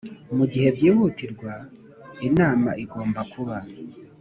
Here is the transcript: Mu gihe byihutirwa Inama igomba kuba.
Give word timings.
Mu 0.37 0.45
gihe 0.51 0.67
byihutirwa 0.75 1.51
Inama 2.27 2.69
igomba 2.83 3.21
kuba. 3.31 3.57